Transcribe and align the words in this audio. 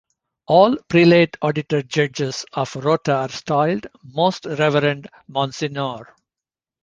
All 0.47 0.75
Prelate 0.89 1.37
Auditor 1.43 1.83
Judges 1.83 2.43
of 2.53 2.73
the 2.73 2.81
Rota 2.81 3.13
are 3.17 3.29
styled, 3.29 3.85
Most 4.03 4.47
Reverend 4.47 5.07
Monsignor. 5.27 6.15